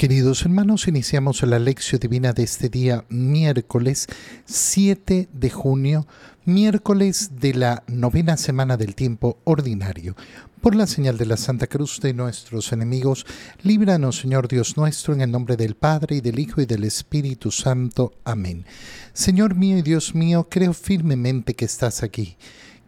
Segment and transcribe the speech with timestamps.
[0.00, 4.06] Queridos hermanos, iniciamos la lección divina de este día miércoles
[4.46, 6.06] 7 de junio,
[6.46, 10.16] miércoles de la novena semana del tiempo ordinario.
[10.62, 13.26] Por la señal de la Santa Cruz de nuestros enemigos,
[13.62, 17.50] líbranos Señor Dios nuestro, en el nombre del Padre y del Hijo y del Espíritu
[17.50, 18.14] Santo.
[18.24, 18.64] Amén.
[19.12, 22.38] Señor mío y Dios mío, creo firmemente que estás aquí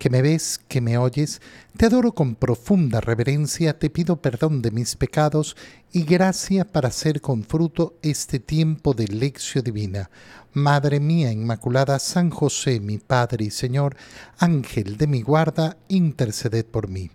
[0.03, 1.41] que me ves, que me oyes,
[1.77, 5.57] te adoro con profunda reverencia, te pido perdón de mis pecados
[5.93, 10.11] y gracia para hacer con fruto este tiempo de lección divina.
[10.55, 13.95] Madre mía Inmaculada, San José, mi Padre y Señor,
[14.39, 17.13] Ángel de mi guarda, interceded por mí.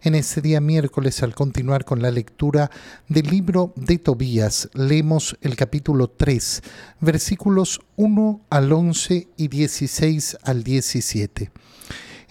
[0.00, 2.70] En este día miércoles, al continuar con la lectura
[3.06, 6.62] del libro de Tobías, leemos el capítulo 3,
[7.00, 11.50] versículos 1 al 11 y 16 al 17.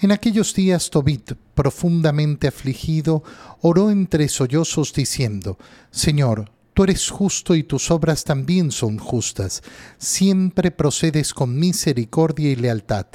[0.01, 3.21] En aquellos días Tobit, profundamente afligido,
[3.59, 5.57] oró entre sollozos diciendo,
[5.91, 9.61] Señor, tú eres justo y tus obras también son justas.
[9.97, 13.07] Siempre procedes con misericordia y lealtad.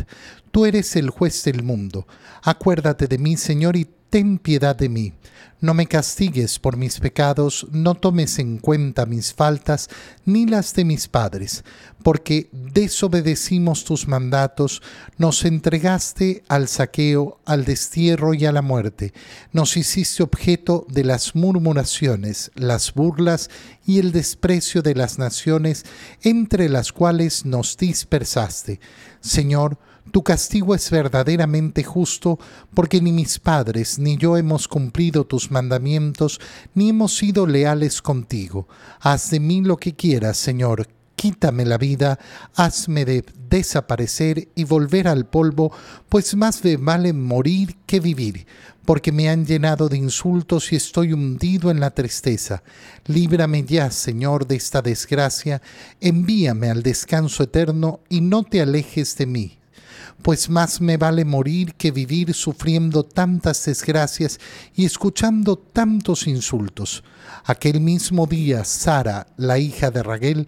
[0.51, 2.07] Tú eres el juez del mundo.
[2.43, 5.13] Acuérdate de mí, Señor, y ten piedad de mí.
[5.61, 9.89] No me castigues por mis pecados, no tomes en cuenta mis faltas,
[10.25, 11.65] ni las de mis padres,
[12.05, 14.83] porque desobedecimos tus mandatos,
[15.19, 19.13] nos entregaste al saqueo, al destierro y a la muerte,
[19.51, 23.51] nos hiciste objeto de las murmuraciones, las burlas
[23.85, 25.87] y el desprecio de las naciones,
[26.23, 28.79] entre las cuales nos dispersaste.
[29.21, 29.77] Señor,
[30.11, 32.39] tu castigo es verdaderamente justo,
[32.75, 36.41] porque ni mis padres ni yo hemos cumplido tus mandamientos,
[36.75, 38.69] ni hemos sido leales contigo.
[39.01, 40.89] Haz de mí lo que quieras, Señor.
[41.17, 42.19] Quítame la vida,
[42.55, 45.73] hazme de desaparecer y volver al polvo,
[46.09, 48.47] pues más me vale morir que vivir,
[48.85, 52.63] porque me han llenado de insultos y estoy hundido en la tristeza.
[53.07, 55.63] Líbrame ya, Señor, de esta desgracia,
[56.01, 59.59] envíame al descanso eterno y no te alejes de mí
[60.25, 64.41] pues más me vale morir que vivir sufriendo tantas desgracias
[64.75, 67.05] y escuchando tantos insultos.
[67.45, 70.47] Aquel mismo día, Sara, la hija de Raguel,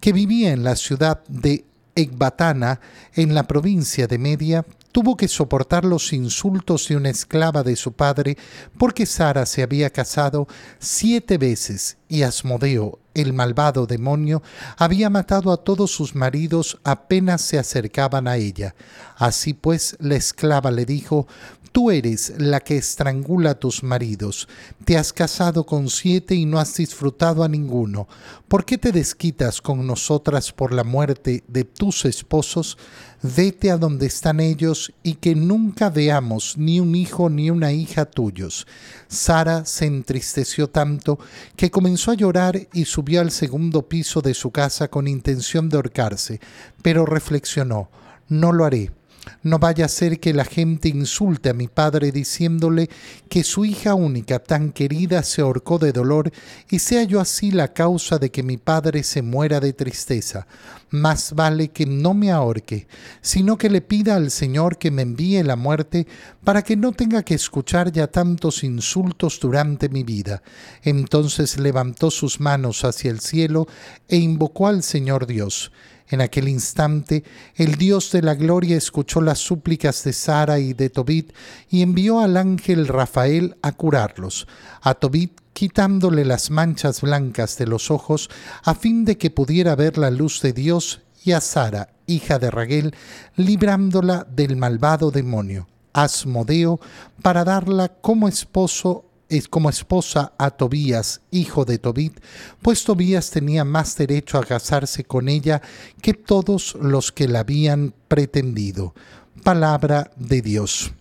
[0.00, 2.80] que vivía en la ciudad de Ecbatana,
[3.12, 7.92] en la provincia de Media, tuvo que soportar los insultos de una esclava de su
[7.92, 8.38] padre
[8.78, 10.48] porque Sara se había casado
[10.78, 14.42] siete veces y Asmodeo, el malvado demonio,
[14.76, 18.74] había matado a todos sus maridos apenas se acercaban a ella.
[19.16, 21.26] Así pues la esclava le dijo,
[21.72, 24.48] Tú eres la que estrangula a tus maridos.
[24.84, 28.08] Te has casado con siete y no has disfrutado a ninguno.
[28.48, 32.76] ¿Por qué te desquitas con nosotras por la muerte de tus esposos?
[33.22, 38.04] Vete a donde están ellos y que nunca veamos ni un hijo ni una hija
[38.04, 38.66] tuyos.
[39.06, 41.20] Sara se entristeció tanto
[41.54, 45.76] que comenzó a llorar y subió al segundo piso de su casa con intención de
[45.76, 46.38] ahorcarse,
[46.82, 47.88] pero reflexionó,
[48.28, 48.90] no lo haré
[49.42, 52.88] no vaya a ser que la gente insulte a mi padre diciéndole
[53.28, 56.32] que su hija única tan querida se ahorcó de dolor
[56.68, 60.46] y sea yo así la causa de que mi padre se muera de tristeza.
[60.90, 62.88] Más vale que no me ahorque,
[63.20, 66.06] sino que le pida al Señor que me envíe la muerte
[66.42, 70.42] para que no tenga que escuchar ya tantos insultos durante mi vida.
[70.82, 73.68] Entonces levantó sus manos hacia el cielo
[74.08, 75.70] e invocó al Señor Dios.
[76.10, 80.90] En aquel instante, el Dios de la gloria escuchó las súplicas de Sara y de
[80.90, 81.32] Tobit
[81.70, 84.48] y envió al ángel Rafael a curarlos.
[84.82, 88.28] A Tobit quitándole las manchas blancas de los ojos
[88.64, 92.50] a fin de que pudiera ver la luz de Dios y a Sara, hija de
[92.50, 92.94] Raguel,
[93.36, 96.80] librándola del malvado demonio, Asmodeo,
[97.22, 99.09] para darla como esposo es
[99.48, 102.20] como esposa a Tobías, hijo de Tobit,
[102.62, 105.62] pues Tobías tenía más derecho a casarse con ella
[106.02, 108.94] que todos los que la habían pretendido.
[109.42, 110.92] Palabra de Dios.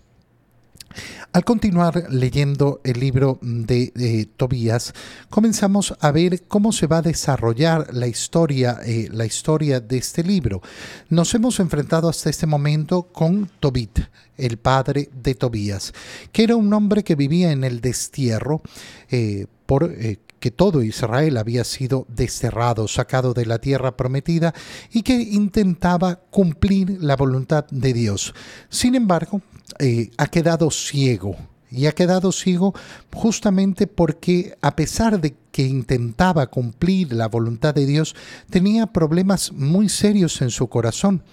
[1.32, 4.94] Al continuar leyendo el libro de, Tobías,
[5.30, 10.24] comenzamos a ver cómo se va a desarrollar la historia, eh, la historia de este
[10.24, 10.62] libro.
[11.10, 14.00] Nos hemos enfrentado hasta este momento con Tobit,
[14.38, 15.94] el padre de Tobías,
[16.32, 18.62] que era un hombre que vivía en el destierro
[19.12, 24.54] eh, por eh, que todo Israel había sido desterrado, sacado de la tierra prometida
[24.92, 28.34] y que intentaba cumplir la voluntad de Dios.
[28.70, 29.42] Sin embargo,
[29.80, 31.36] eh, ha quedado ciego
[31.72, 32.74] y ha quedado ciego
[33.14, 38.16] justamente porque a pesar de que intentaba cumplir la voluntad de Dios,
[38.50, 41.24] tenía problemas muy serios en su corazón.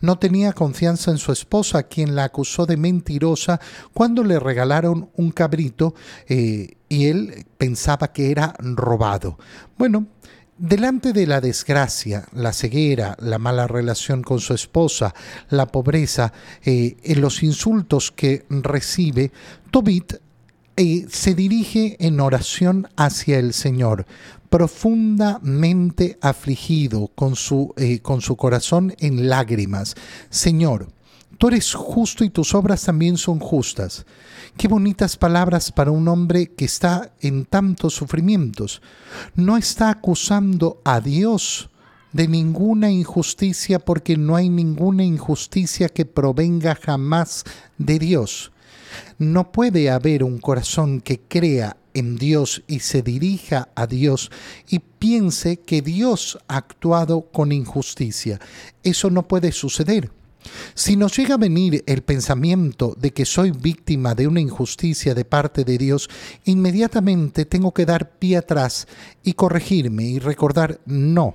[0.00, 3.60] No tenía confianza en su esposa, quien la acusó de mentirosa
[3.92, 5.94] cuando le regalaron un cabrito
[6.28, 9.38] eh, y él pensaba que era robado.
[9.78, 10.06] Bueno,
[10.62, 15.12] Delante de la desgracia, la ceguera, la mala relación con su esposa,
[15.50, 16.32] la pobreza,
[16.64, 19.32] eh, los insultos que recibe,
[19.72, 20.20] Tobit
[20.76, 24.06] eh, se dirige en oración hacia el Señor,
[24.50, 29.96] profundamente afligido, con su, eh, con su corazón en lágrimas.
[30.30, 30.86] Señor,
[31.42, 34.06] tú eres justo y tus obras también son justas.
[34.56, 38.80] Qué bonitas palabras para un hombre que está en tantos sufrimientos.
[39.34, 41.68] No está acusando a Dios
[42.12, 47.42] de ninguna injusticia porque no hay ninguna injusticia que provenga jamás
[47.76, 48.52] de Dios.
[49.18, 54.30] No puede haber un corazón que crea en Dios y se dirija a Dios
[54.68, 58.38] y piense que Dios ha actuado con injusticia.
[58.84, 60.21] Eso no puede suceder.
[60.74, 65.24] Si nos llega a venir el pensamiento de que soy víctima de una injusticia de
[65.24, 66.08] parte de Dios,
[66.44, 68.86] inmediatamente tengo que dar pie atrás
[69.22, 71.34] y corregirme y recordar no.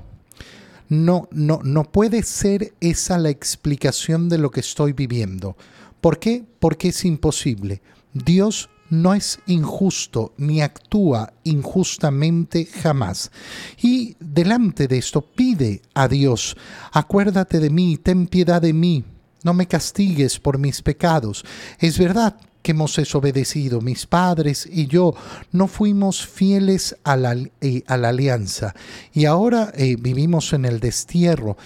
[0.89, 5.57] No, no, no puede ser esa la explicación de lo que estoy viviendo.
[5.99, 6.45] ¿Por qué?
[6.59, 7.81] Porque es imposible.
[8.13, 13.31] Dios no es injusto ni actúa injustamente jamás.
[13.81, 16.55] Y delante de esto pide a Dios,
[16.91, 19.03] acuérdate de mí, ten piedad de mí,
[19.43, 21.43] no me castigues por mis pecados.
[21.79, 25.13] Es verdad que hemos desobedecido, mis padres y yo
[25.51, 28.75] no fuimos fieles a la, eh, a la alianza
[29.13, 31.57] y ahora eh, vivimos en el destierro.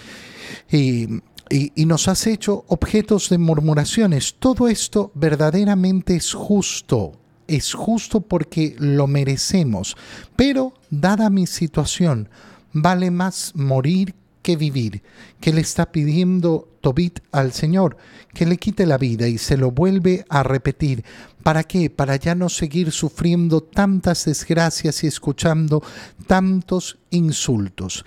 [0.70, 1.08] y,
[1.52, 4.36] y, nos has hecho objetos de murmuraciones.
[4.38, 7.12] Todo esto verdaderamente es justo,
[7.46, 9.96] es justo porque lo merecemos,
[10.34, 12.28] pero dada mi situación,
[12.72, 15.02] vale más morir que vivir,
[15.40, 17.96] que le está pidiendo Tobit al Señor,
[18.34, 21.04] que le quite la vida y se lo vuelve a repetir.
[21.42, 21.90] ¿Para qué?
[21.90, 25.82] Para ya no seguir sufriendo tantas desgracias y escuchando
[26.26, 28.04] tantos insultos.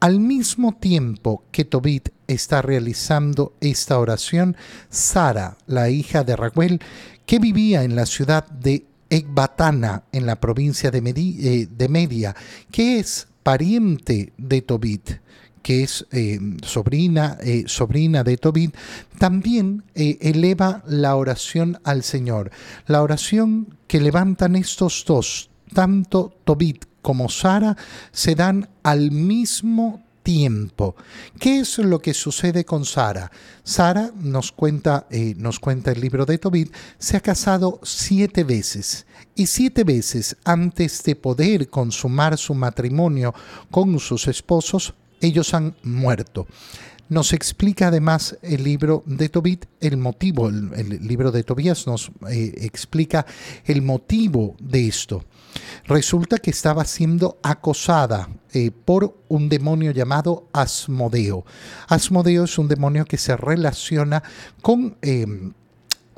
[0.00, 4.56] Al mismo tiempo que Tobit está realizando esta oración,
[4.90, 6.80] Sara, la hija de Raguel,
[7.24, 12.36] que vivía en la ciudad de Ecbatana, en la provincia de, eh, Media,
[12.70, 15.10] que es pariente de Tobit,
[15.62, 18.76] que es eh, sobrina, eh, sobrina de Tobit,
[19.18, 22.50] también eleva la oración al Señor.
[22.86, 27.76] La oración que levantan estos dos, tanto Tobit como Sara
[28.10, 30.96] se dan al mismo tiempo.
[31.38, 33.30] ¿Qué es lo que sucede con Sara?
[33.62, 39.06] Sara, nos cuenta, eh, nos cuenta el libro de Tobit, se ha casado siete veces
[39.36, 43.32] y siete veces antes de poder consumar su matrimonio
[43.70, 46.48] con sus esposos, ellos han muerto.
[47.08, 52.52] Nos explica además el libro de Tobit el motivo, el, libro de Tobías nos eh,
[52.62, 53.24] explica
[53.64, 55.24] el motivo de esto.
[55.84, 61.44] Resulta que estaba siendo acosada eh, por un demonio llamado Asmodeo.
[61.88, 64.22] Asmodeo es un demonio que se relaciona
[64.60, 64.96] con...
[65.02, 65.52] Em,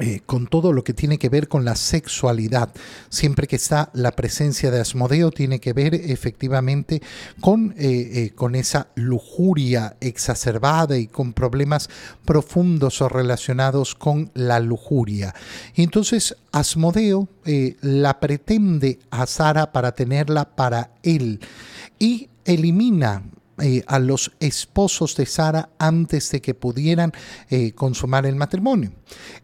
[0.01, 2.71] eh, con todo lo que tiene que ver con la sexualidad.
[3.09, 7.03] Siempre que está la presencia de Asmodeo, tiene que ver efectivamente
[7.41, 11.91] con, eh, eh, con esa lujuria exacerbada y con problemas
[12.25, 15.35] profundos o relacionados con la lujuria.
[15.75, 17.29] Y entonces Asmodeo
[17.81, 21.41] la pretende a Sara para tenerla para él
[21.99, 23.25] y elimina
[23.61, 27.13] eh, a los esposos de Sara antes de que pudieran
[27.51, 28.93] eh, consumar el matrimonio.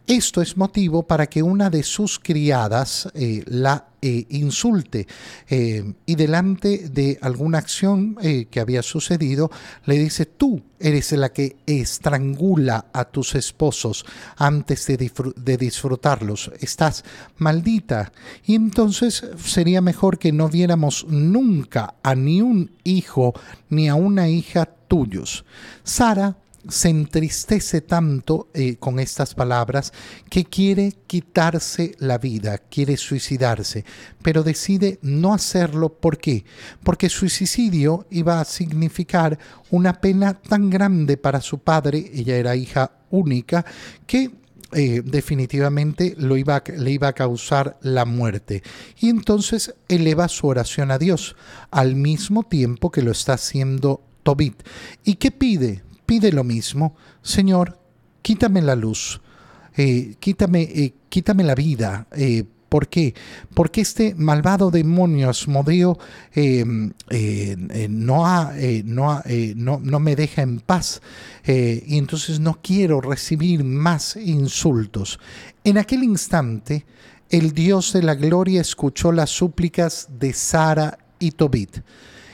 [0.07, 3.89] Esto es motivo para que una de sus criadas eh, la
[4.31, 5.07] insulte
[5.49, 8.17] y delante de alguna acción
[8.51, 9.51] que había sucedido
[9.87, 14.05] le dice tú eres la que estrangula a tus esposos
[14.37, 16.51] antes de, de disfrutarlos.
[16.61, 17.05] Estás
[17.39, 18.13] maldita
[18.45, 23.33] y entonces sería mejor que no viéramos nunca a ni un hijo
[23.71, 25.45] ni a una hija tuyos.
[25.83, 26.37] Sara
[26.69, 29.93] se entristece tanto eh, con estas palabras
[30.31, 33.85] que quiere quitarse la vida, quiere suicidarse,
[34.23, 35.91] pero decide no hacerlo.
[35.91, 36.45] ¿Por qué?
[36.83, 39.39] Porque su suicidio iba a significar
[39.71, 43.65] una pena tan grande para su padre, ella era hija única,
[44.07, 44.31] que
[44.73, 48.63] eh, definitivamente lo iba, le iba a causar la muerte.
[48.99, 51.37] Y entonces eleva su oración a Dios,
[51.71, 54.63] al mismo tiempo que lo está haciendo Tobit.
[55.05, 55.85] ¿Y qué pide?
[56.07, 57.79] Pide lo mismo, Señor,
[58.23, 59.21] quítame la luz,
[59.77, 63.15] eh, quítame, eh, quítame la vida, eh, ¿Por qué?
[63.55, 65.97] Porque este malvado demonio Asmodeo
[66.33, 66.93] em,
[67.89, 68.51] no,
[69.81, 71.01] no, me deja en paz
[71.47, 75.21] y entonces no quiero recibir más insultos.
[75.63, 76.85] En aquel instante,
[77.31, 81.79] el Dios de la gloria escuchó las súplicas de Sara y Tobit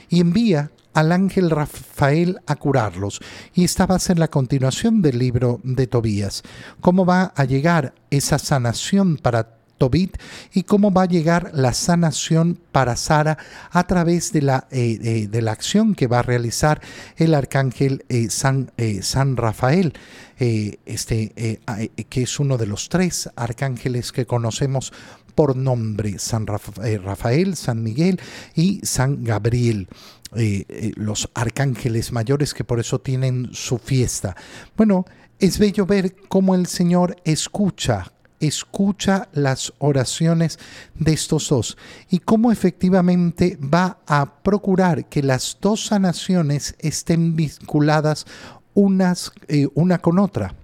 [0.09, 3.19] y envía al ángel Rafael a curarlos.
[3.53, 6.43] Y esta va a ser la continuación del libro de Tobías.
[6.79, 10.17] ¿Cómo va a llegar esa sanación para Tobit
[10.53, 13.39] y cómo va a llegar la sanación para Sara
[13.71, 16.81] a través de la, eh, eh, de la acción que va a realizar
[17.17, 18.71] el arcángel eh, San,
[19.01, 19.93] San, Rafael,
[20.37, 21.59] este,
[22.09, 24.93] que es uno de los tres arcángeles que conocemos
[25.33, 28.19] por nombre, San Rafael, San Miguel
[28.53, 29.87] y San Gabriel.
[30.95, 34.35] los arcángeles mayores que por eso tienen su fiesta.
[34.77, 35.05] Bueno,
[35.39, 38.11] es bello ver cómo el Señor escucha
[38.41, 40.59] escucha las oraciones
[40.95, 41.77] de estos dos
[42.09, 48.25] y cómo efectivamente va a procurar que las dos sanaciones estén vinculadas
[48.73, 50.55] unas, eh, una con otra.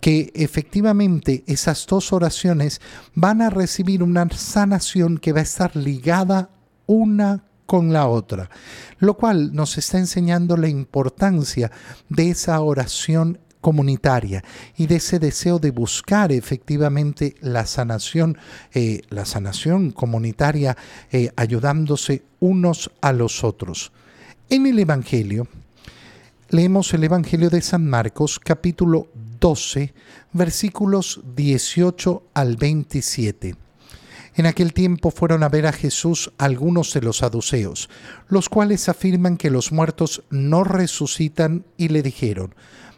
[0.00, 2.80] Que efectivamente esas dos oraciones
[3.14, 6.50] van a recibir una sanación que va a estar ligada
[6.86, 8.50] una con la otra,
[8.98, 11.70] lo cual nos está enseñando la importancia
[12.08, 14.44] de esa oración comunitaria
[14.76, 18.36] y de ese deseo de buscar efectivamente la sanación,
[18.74, 20.76] eh, la sanación comunitaria,
[21.10, 23.92] eh, ayudándose unos a los otros.
[24.50, 25.48] En el Evangelio,
[26.50, 29.08] leemos el Evangelio de San Marcos, capítulo
[29.40, 29.94] 12,
[30.34, 33.56] versículos 18 al 27.
[34.34, 37.90] En aquel tiempo fueron a ver a Jesús algunos de los saduceos,
[38.28, 42.54] los cuales afirman que los muertos no resucitan y le dijeron,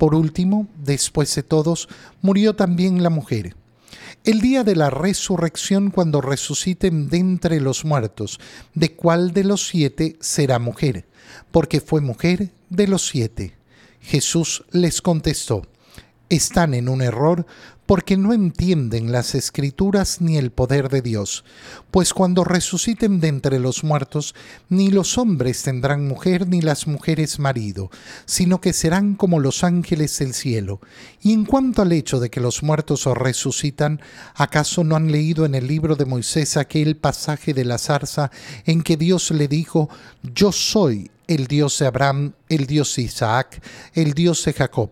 [0.00, 1.86] Por último, después de todos,
[2.22, 3.54] murió también la mujer.
[4.24, 8.40] El día de la resurrección, cuando resuciten de entre los muertos,
[8.72, 11.06] ¿de cuál de los siete será mujer?
[11.50, 13.58] Porque fue mujer de los siete.
[14.00, 15.66] Jesús les contestó,
[16.30, 17.44] están en un error
[17.90, 21.44] porque no entienden las escrituras ni el poder de Dios,
[21.90, 24.36] pues cuando resuciten de entre los muertos,
[24.68, 27.90] ni los hombres tendrán mujer ni las mujeres marido,
[28.26, 30.80] sino que serán como los ángeles del cielo.
[31.20, 34.00] Y en cuanto al hecho de que los muertos resucitan,
[34.36, 38.30] ¿acaso no han leído en el libro de Moisés aquel pasaje de la zarza
[38.66, 39.90] en que Dios le dijo,
[40.22, 43.60] Yo soy el Dios de Abraham, el Dios de Isaac,
[43.94, 44.90] el Dios de Jacob?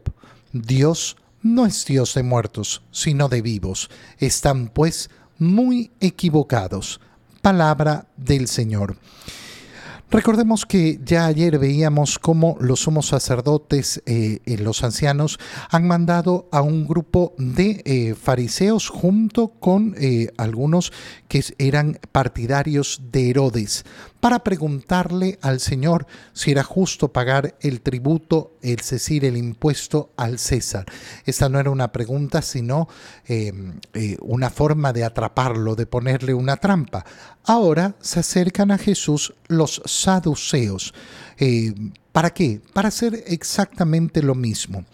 [0.53, 3.91] Dios no es Dios de muertos, sino de vivos.
[4.19, 7.01] Están pues muy equivocados.
[7.43, 8.97] Palabra del Señor.
[10.11, 15.39] Recordemos que ya ayer veíamos cómo los somos sacerdotes, eh, los ancianos,
[15.69, 20.95] han mandado a un grupo de eh, fariseos junto con eh, algunos
[21.29, 23.85] que eran partidarios de Herodes
[24.19, 30.39] para preguntarle al Señor si era justo pagar el tributo, es decir, el impuesto al
[30.39, 30.87] César.
[31.27, 32.89] Esta no era una pregunta, sino
[34.23, 37.05] una forma de atraparlo, de ponerle una trampa.
[37.49, 40.93] Ahora se acercan a Jesús los saduceos.
[41.39, 41.73] Eh,
[42.13, 42.61] ¿Para qué?
[42.75, 44.85] Para hacer exactamente lo mismo.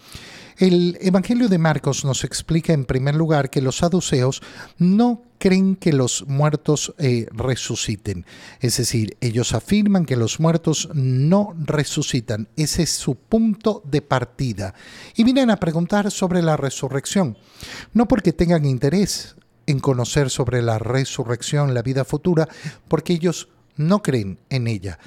[0.57, 4.41] El Evangelio de Marcos nos explica en primer lugar que los saduceos
[4.79, 8.25] no creen que los muertos eh, resuciten.
[8.61, 12.47] Es decir, ellos afirman que los muertos no resucitan.
[12.55, 14.75] Ese es su punto de partida.
[15.17, 17.37] Y vienen a preguntar sobre la resurrección.
[17.93, 19.35] No porque tengan interés
[19.67, 22.49] en conocer sobre la resurrección, la vida futura,
[22.89, 24.99] porque ellos no creen en ella.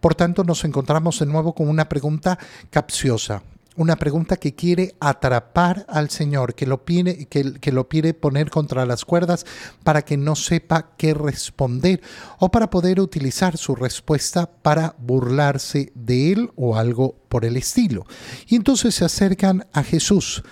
[0.00, 2.38] Por tanto, nos encontramos de nuevo con una pregunta
[2.70, 3.42] capciosa,
[3.76, 7.26] una pregunta que quiere atrapar al Señor, que lo, que,
[7.60, 9.46] que lo quiere poner contra las cuerdas
[9.82, 12.02] para que no sepa qué responder
[12.38, 18.04] o para poder utilizar su respuesta para burlarse de él o algo por el estilo.
[18.48, 20.42] Y entonces se acercan a Jesús.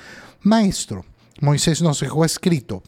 [0.42, 1.04] Maestro,
[1.40, 2.82] Moisés nos dejó escrito,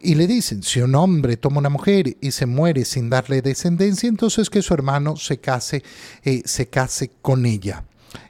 [0.00, 4.08] y le dicen, si un hombre toma una mujer y se muere sin darle descendencia,
[4.08, 5.82] entonces que su hermano se case,
[6.24, 7.84] eh, se case con ella.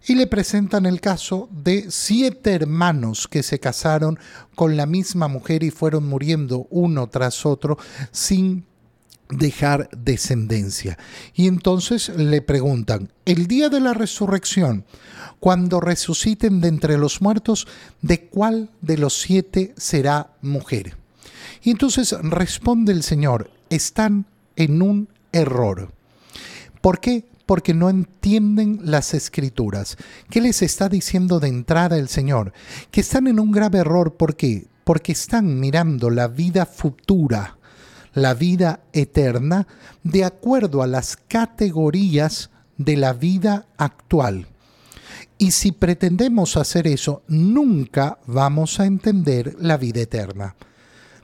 [0.07, 4.19] y le presentan el caso de siete hermanos que se casaron
[4.55, 7.79] con la misma mujer y fueron muriendo uno tras otro
[8.12, 8.67] sin
[9.31, 10.99] dejar descendencia.
[11.35, 14.85] Y entonces le preguntan, el día de la resurrección,
[15.39, 17.67] cuando resuciten de entre los muertos,
[18.03, 21.00] ¿de cuál de los siete será mujer?
[21.62, 24.26] Y entonces responde el Señor, están
[24.57, 25.93] en un error.
[26.81, 27.25] ¿Por qué?
[27.47, 29.97] Porque no entienden las escrituras.
[30.31, 32.52] ¿Qué les está diciendo de entrada el Señor?
[32.90, 34.14] Que están en un grave error.
[34.14, 34.67] ¿Por qué?
[34.85, 37.59] Porque están mirando la vida futura,
[38.14, 39.67] la vida eterna,
[40.02, 44.47] de acuerdo a las categorías de la vida actual.
[45.37, 50.55] Y si pretendemos hacer eso, nunca vamos a entender la vida eterna.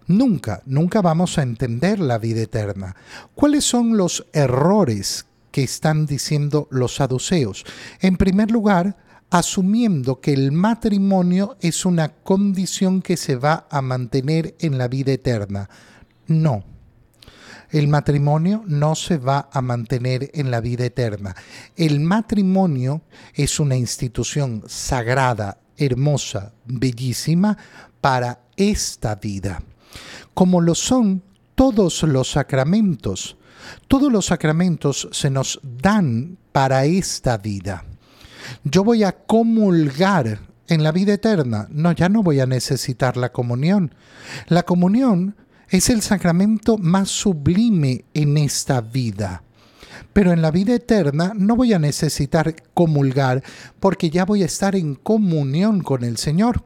[0.06, 2.94] Nunca, nunca vamos a entender la vida eterna.
[3.34, 7.64] ¿Cuáles son los errores que están diciendo los saduceos?
[8.00, 8.96] En primer lugar,
[9.30, 15.12] asumiendo que el matrimonio es una condición que se va a mantener en la vida
[15.12, 15.68] eterna.
[16.26, 16.64] No
[17.70, 21.34] el matrimonio no se va a mantener en la vida eterna.
[21.76, 23.02] El matrimonio
[23.34, 27.56] es una institución sagrada, hermosa, bellísima
[28.00, 29.62] para esta vida,
[30.34, 31.22] como lo son
[31.54, 33.36] todos los sacramentos.
[33.88, 37.84] Todos los sacramentos se nos dan para esta vida.
[38.64, 41.66] Yo voy a comulgar en la vida eterna.
[41.70, 43.94] No, ya no voy a necesitar la comunión.
[44.48, 45.36] La comunión
[45.68, 49.42] es el sacramento más sublime en esta vida.
[50.12, 53.42] Pero en la vida eterna no voy a necesitar comulgar
[53.80, 56.64] porque ya voy a estar en comunión con el Señor.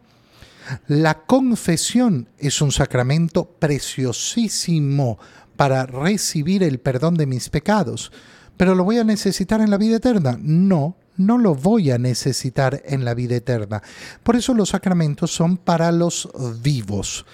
[0.87, 5.19] La confesión es un sacramento preciosísimo
[5.57, 8.13] para recibir el perdón de mis pecados.
[8.57, 10.39] ¿Pero lo voy a necesitar en la vida eterna?
[10.41, 13.83] No, no lo voy a necesitar en la vida eterna.
[14.23, 16.29] Por eso los sacramentos son para los
[16.63, 17.25] vivos.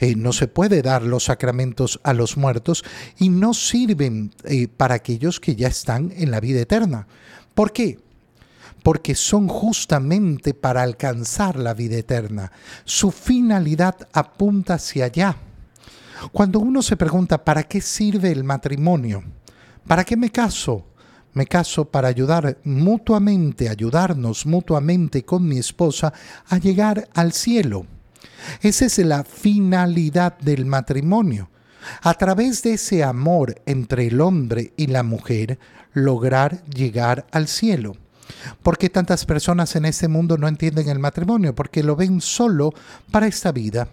[0.00, 2.84] Eh, no se puede dar los sacramentos a los muertos
[3.18, 7.06] y no sirven eh, para aquellos que ya están en la vida eterna.
[7.54, 7.98] ¿Por qué?
[8.84, 12.52] Porque son justamente para alcanzar la vida eterna.
[12.84, 15.36] Su finalidad apunta hacia allá.
[16.30, 19.24] Cuando uno se pregunta, ¿para qué sirve el matrimonio?
[19.86, 20.86] ¿Para qué me caso?
[21.32, 26.12] Me caso para ayudar mutuamente, ayudarnos mutuamente con mi esposa
[26.46, 27.86] a llegar al cielo.
[28.60, 31.50] Esa es la finalidad del matrimonio.
[32.02, 35.58] A través de ese amor entre el hombre y la mujer,
[35.92, 37.96] lograr llegar al cielo.
[38.62, 41.54] ¿Por qué tantas personas en este mundo no entienden el matrimonio?
[41.54, 42.72] Porque lo ven solo
[43.10, 43.88] para esta vida.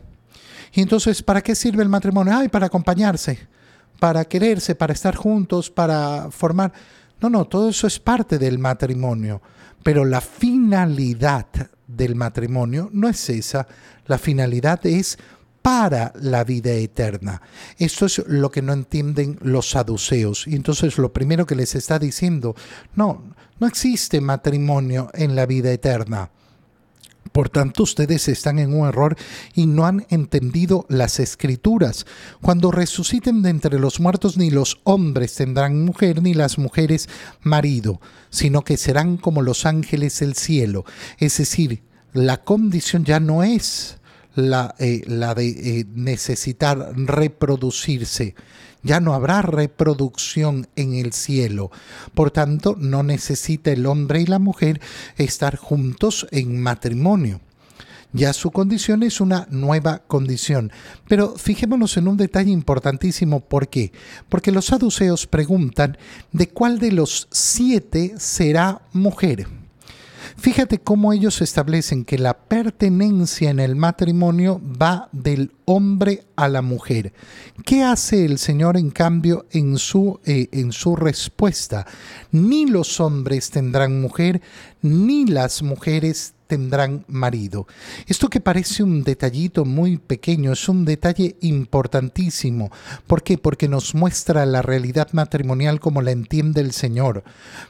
[0.73, 2.35] Y entonces, ¿para qué sirve el matrimonio?
[2.35, 3.47] Ay, para acompañarse,
[3.99, 6.71] para quererse, para estar juntos, para formar.
[7.19, 9.41] No, no, todo eso es parte del matrimonio.
[9.83, 11.47] Pero la finalidad
[11.87, 13.67] del matrimonio no es esa,
[14.05, 15.17] la finalidad es
[15.61, 17.41] para la vida eterna.
[17.77, 20.47] Esto es lo que no entienden los saduceos.
[20.47, 22.55] Y entonces lo primero que les está diciendo,
[22.95, 23.23] no,
[23.61, 26.31] no existe matrimonio en la vida eterna.
[27.31, 29.15] Por tanto, ustedes están en un error
[29.53, 32.07] y no han entendido las escrituras.
[32.41, 37.07] Cuando resuciten de entre los muertos, ni los hombres tendrán mujer, ni las mujeres
[37.41, 40.83] marido, sino que serán como los ángeles del cielo.
[41.19, 43.99] Es decir, la condición ya no es
[44.35, 48.35] la, eh, la de eh, necesitar reproducirse.
[48.83, 51.69] Ya no habrá reproducción en el cielo.
[52.13, 54.81] Por tanto, no necesita el hombre y la mujer
[55.17, 57.41] estar juntos en matrimonio.
[58.13, 60.71] Ya su condición es una nueva condición.
[61.07, 63.39] Pero fijémonos en un detalle importantísimo.
[63.39, 63.93] ¿Por qué?
[64.27, 65.97] Porque los saduceos preguntan
[66.31, 69.60] de cuál de los siete será mujer.
[70.37, 76.61] Fíjate cómo ellos establecen que la pertenencia en el matrimonio va del hombre a la
[76.61, 77.13] mujer.
[77.65, 81.85] ¿Qué hace el Señor en cambio en su, eh, en su respuesta?
[82.31, 84.41] Ni los hombres tendrán mujer,
[84.81, 87.65] ni las mujeres tendrán marido.
[88.07, 92.73] Esto que parece un detallito muy pequeño es un detalle importantísimo.
[93.07, 93.37] ¿Por qué?
[93.37, 97.23] Porque nos muestra la realidad matrimonial como la entiende el Señor,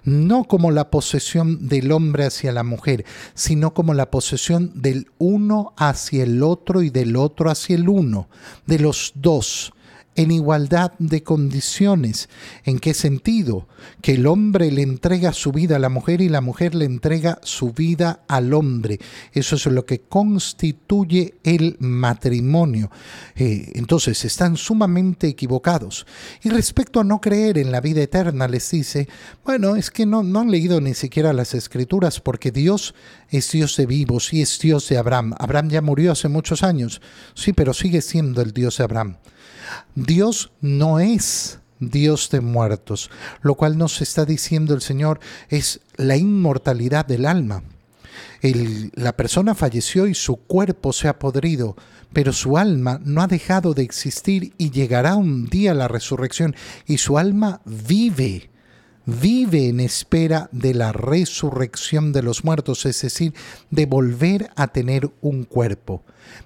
[0.04, 5.74] no como la posesión del hombre hacia la mujer, sino como la posesión del uno
[5.78, 8.30] hacia el otro y del otro hacia el uno,
[8.66, 9.74] de los dos
[10.16, 12.30] en igualdad de condiciones.
[12.64, 13.68] ¿En qué sentido?
[14.02, 17.40] Que el hombre le entrega su vida a la mujer y la mujer le entrega
[17.44, 19.00] su vida al hombre.
[19.32, 22.92] Eso es lo que constituye el matrimonio.
[23.36, 26.06] Eh, entonces, están sumamente equivocados.
[26.44, 29.08] Y respecto a no creer en la vida eterna, les dice,
[29.46, 32.94] bueno, es que no, no han leído ni siquiera las escrituras porque Dios
[33.30, 35.34] es Dios de vivos y es Dios de Abraham.
[35.40, 37.02] Abraham ya murió hace muchos años,
[37.34, 39.18] sí, pero sigue siendo el Dios de Abraham.
[39.96, 43.10] Dios no es Dios de muertos,
[43.42, 47.64] lo cual nos está diciendo el Señor es la inmortalidad del alma.
[48.42, 51.76] la persona falleció y su cuerpo se ha podrido,
[52.14, 56.56] pero su alma no ha dejado de existir y llegará un día la resurrección
[56.86, 58.51] y su alma vive
[59.06, 63.34] vive en espera de la resurrección de los muertos, es decir,
[63.70, 66.04] de volver a tener un cuerpo.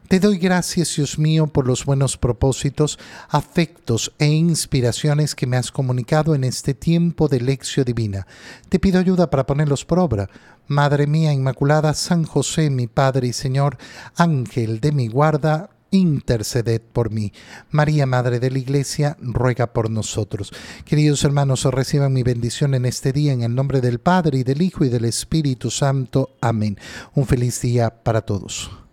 [0.08, 5.72] Te doy gracias, Dios mío, por los buenos propósitos, afectos e inspiraciones que me has
[5.72, 8.28] comunicado en este tiempo de lección divina.
[8.70, 10.30] Te pido ayuda para ponerlos por obra.
[10.68, 13.78] Madre mía Inmaculada, San José, mi Padre y Señor,
[14.16, 17.34] Ángel de mi guarda, interceded por mí.
[17.72, 20.52] María, Madre de la Iglesia, ruega por nosotros.
[20.86, 24.62] Queridos hermanos, reciban mi bendición en este día en el nombre del Padre y del
[24.62, 26.36] Hijo y del Espíritu Santo.
[26.42, 26.78] Amén.
[27.14, 28.85] Un feliz día para todos.